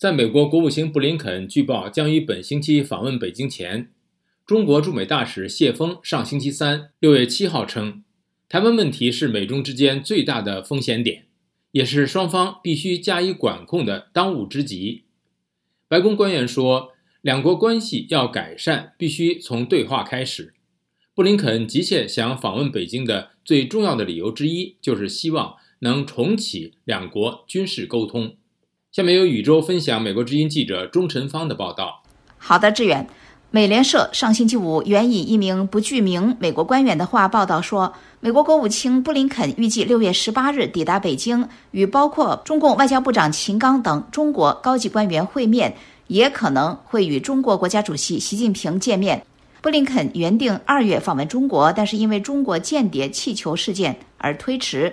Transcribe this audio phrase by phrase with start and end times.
[0.00, 3.90] 在美国国务卿布林肯据报将于本星期访问北京前，
[4.46, 8.02] 中国驻美大使谢锋上星期三（六月七号）称，
[8.48, 11.26] 台湾问题是美中之间最大的风险点，
[11.72, 15.04] 也是双方必须加以管控的当务之急。
[15.86, 20.54] 白宫官员说，两国关系要改善，必须从对话开始。
[21.14, 28.36] 布林肯急切想访问北京的最重要的理由之一，就是希望能重启两国军事沟通。
[28.92, 32.02] 下面由宇宙分享美国之音记者钟晨芳的报道。
[32.38, 33.06] 好的，志远。
[33.52, 45.72] 美联社上星期五援引一名不具名美国官员的话报道说，美国国务卿布林肯预计六月十八日抵达北京，与包括中共外交部长秦刚等中国高级官员会面，
[46.08, 49.24] 也可能会与中国国家主席习近平见面。
[49.60, 54.92] 布林肯原定二月访问中国，但是因为中国间谍气球事件而推迟。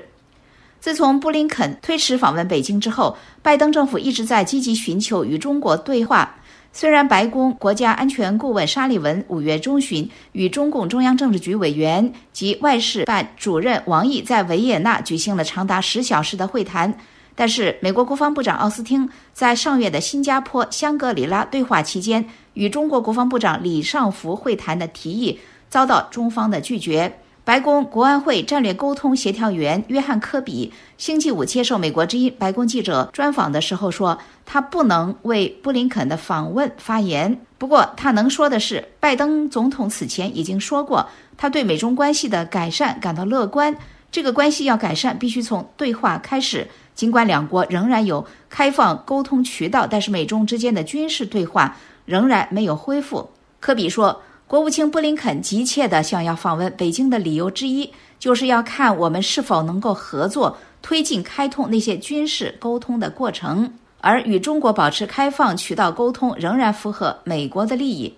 [0.88, 6.34] 自从布林肯推迟访问北京之后，拜登政府一直在积极寻求与中国对话。
[6.72, 16.98] 虽然白宫国家安全顾问沙利文五月中旬与中共中央政治局委员及外事办主任王毅在维也纳举行了长达十小时的会谈，
[17.36, 22.26] 但是美国国防部长奥斯汀在上月的新加坡香格里拉对话期间。
[22.54, 27.20] 与中国国防部长李尚福会谈的提议遭到中方的拒绝。
[27.48, 37.40] 白宫国安会战略沟通协调员约翰·科比星期五接受美国之音白宫记者专访的时候说，他不能为布林肯的访问发言。
[37.58, 43.74] 不过，他能说的是，拜登总统此前已经说过，他对美中关系的改善感到乐观。
[44.12, 46.68] 这个关系要改善，必须从对话开始。
[46.96, 51.78] 尽管两国仍然有开放沟通渠道，但是美中之间的军事对话。
[52.04, 53.30] 仍然没有恢复。
[53.60, 68.14] 科比说，国务卿布林肯急切地想要访问北京的理由之一，就是要看我们是否能够合作推进开通那些军事沟通的过程，而与中国保持开放渠道沟通仍然符合美国的利益。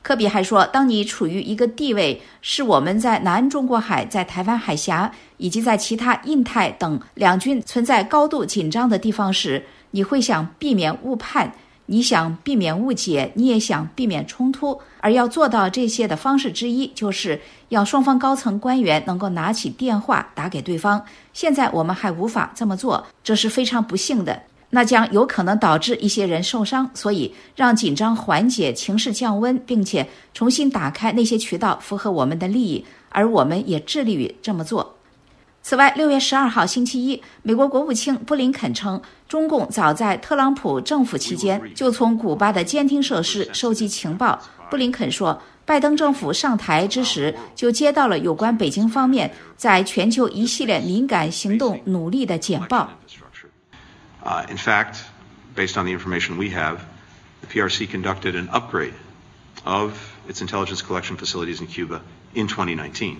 [0.00, 11.52] 科比还说，当你处于一个地位，是我们在南中国海、在台湾海峡以及在其他印太等两军存在高度紧张的地方时，你会想避免误判。
[11.86, 21.04] 你想避免误解，你也想避免冲突，而要做到这些的方式之一，就是要双方高层官员能够拿起电话打给对方。
[21.34, 26.88] 现在我们还无法这么做，这是非常不幸的，那将有可能导致一些人受伤。
[26.94, 34.93] 所以，让紧张缓解、情势降温，并且重新打开那些渠道，符合我们的利益，而我们也致力于这么做。
[35.64, 44.38] 此外，六月十二号星期一，美国国务卿布林肯称，中共早在特朗普政府期间就从古巴的监听设施收集情报。
[44.68, 52.90] 布林肯说，拜登政府上台之时就接到了有关北京方面在全球一系列敏感行动努力的简报。
[54.50, 54.96] In fact,
[55.56, 56.76] based on the information we have,
[57.40, 58.92] the PRC conducted an upgrade
[59.64, 59.92] of
[60.28, 62.02] its intelligence collection facilities in Cuba
[62.34, 63.16] in 2019.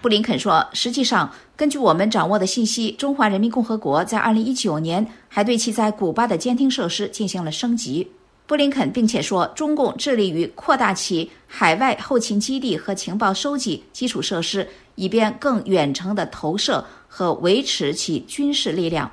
[0.00, 8.08] 布林肯说：“实际上，根据我们掌握的信息，中华人民共和国在2019年还对其在古巴的监听设施进行了升级。”
[8.46, 19.10] 布林肯并且说，中共致力于扩大其海外后勤基地和情报收集基础设施，以便更远程的投射和维持其军事力量。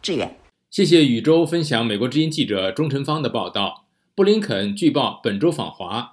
[0.00, 0.38] 志远，
[0.70, 3.84] 谢谢宇宙分享美国之音记者钟晨芳的报道。
[4.14, 6.12] 布林肯据报本周访华，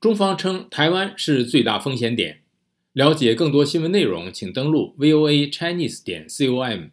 [0.00, 2.41] 中方称台湾是最大风险点。
[2.92, 6.90] 了解更多新闻内容，请登录 voa chinese 点 com。